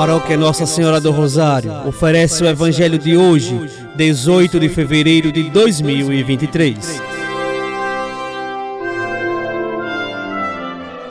[0.00, 3.54] Paróquia Nossa Senhora do Rosário oferece o Evangelho de hoje,
[3.94, 7.02] 18 de fevereiro de 2023.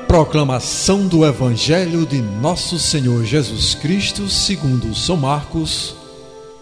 [0.07, 5.95] Proclamação do Evangelho de Nosso Senhor Jesus Cristo, segundo São Marcos,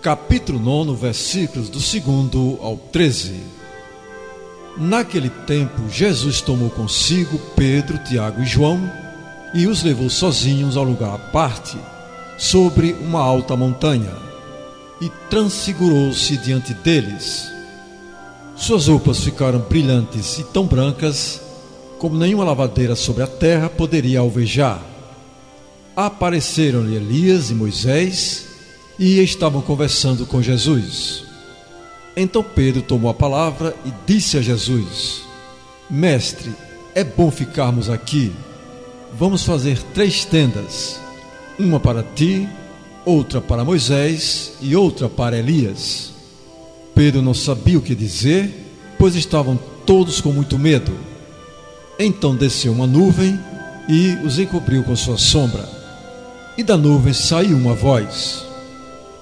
[0.01, 3.41] capítulo 9, versículos do 2 ao 13.
[4.75, 8.91] Naquele tempo, Jesus tomou consigo Pedro, Tiago e João
[9.53, 11.77] e os levou sozinhos ao lugar à parte
[12.37, 14.13] sobre uma alta montanha
[15.01, 17.51] e transfigurou-se diante deles.
[18.55, 21.41] Suas roupas ficaram brilhantes e tão brancas
[21.97, 24.81] como nenhuma lavadeira sobre a terra poderia alvejar.
[25.95, 28.45] Apareceram-lhe Elias e Moisés
[28.99, 31.23] e estavam conversando com Jesus.
[32.15, 35.21] Então Pedro tomou a palavra e disse a Jesus:
[35.89, 36.51] Mestre,
[36.93, 38.31] é bom ficarmos aqui.
[39.13, 40.99] Vamos fazer três tendas
[41.59, 42.47] uma para ti,
[43.05, 46.11] outra para Moisés e outra para Elias.
[46.93, 48.51] Pedro não sabia o que dizer,
[48.97, 50.93] pois estavam todos com muito medo.
[51.99, 53.39] Então desceu uma nuvem
[53.87, 55.67] e os encobriu com sua sombra.
[56.57, 58.43] E da nuvem saiu uma voz: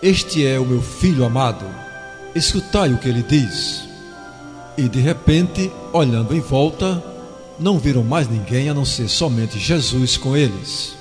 [0.02, 1.66] Este é o meu filho amado,
[2.34, 3.84] escutai o que ele diz.
[4.78, 7.02] E de repente, olhando em volta,
[7.60, 10.96] não viram mais ninguém a não ser somente Jesus com eles.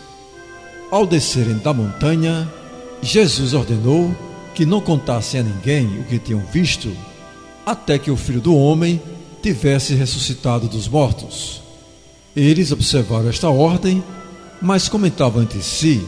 [0.95, 2.49] Ao descerem da montanha,
[3.03, 4.15] Jesus ordenou
[4.55, 6.97] que não contassem a ninguém o que tinham visto,
[7.67, 9.03] até que o filho do homem
[9.43, 11.61] tivesse ressuscitado dos mortos.
[12.37, 14.05] Eles observaram esta ordem,
[14.63, 16.01] mas comentavam entre si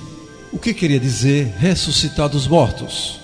[0.53, 3.19] o que queria dizer ressuscitar dos mortos.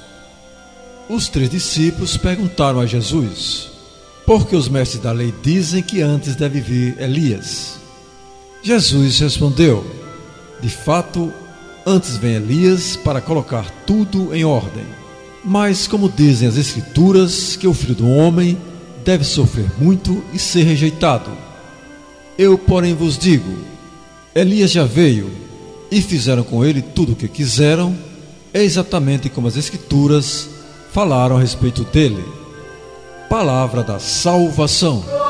[1.08, 3.70] Os três discípulos perguntaram a Jesus:
[4.26, 7.78] por que os mestres da lei dizem que antes deve vir Elias?
[8.64, 9.86] Jesus respondeu:
[10.60, 11.32] De fato,
[11.84, 14.84] Antes vem Elias para colocar tudo em ordem.
[15.44, 18.56] Mas, como dizem as Escrituras, que o filho do homem
[19.04, 21.30] deve sofrer muito e ser rejeitado.
[22.38, 23.52] Eu, porém, vos digo:
[24.32, 25.28] Elias já veio
[25.90, 27.96] e fizeram com ele tudo o que quiseram,
[28.54, 30.48] é exatamente como as Escrituras
[30.92, 32.24] falaram a respeito dele.
[33.28, 35.21] Palavra da salvação.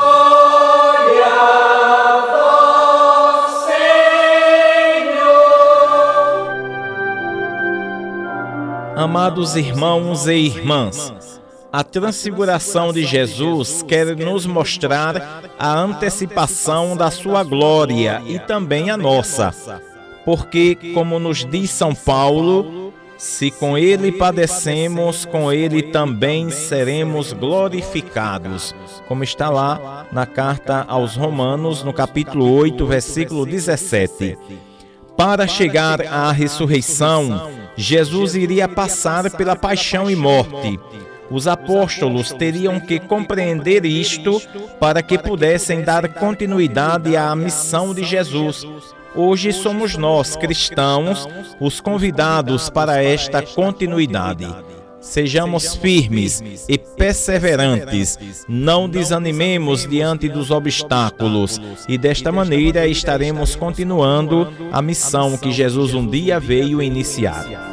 [8.97, 11.41] Amados irmãos e irmãs,
[11.73, 18.97] a transfiguração de Jesus quer nos mostrar a antecipação da sua glória e também a
[18.97, 19.81] nossa.
[20.25, 28.75] Porque, como nos diz São Paulo, se com ele padecemos, com ele também seremos glorificados.
[29.09, 34.37] Como está lá na carta aos Romanos, no capítulo 8, versículo 17.
[35.17, 40.79] Para chegar à ressurreição, Jesus iria passar pela paixão e morte.
[41.31, 44.41] Os apóstolos teriam que compreender isto
[44.79, 48.67] para que pudessem dar continuidade à missão de Jesus.
[49.15, 51.29] Hoje somos nós, cristãos,
[51.61, 54.47] os convidados para esta continuidade.
[55.03, 58.19] Sejamos firmes e perseverantes,
[58.49, 66.07] não desanimemos diante dos obstáculos, e desta maneira estaremos continuando a missão que Jesus um
[66.07, 67.72] dia veio iniciar.